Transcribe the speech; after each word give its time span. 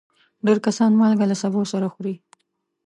ډېر 0.45 0.57
کسان 0.65 0.91
مالګه 0.99 1.25
له 1.31 1.35
سبو 1.41 1.61
سره 1.71 1.87
خوري. 1.93 2.15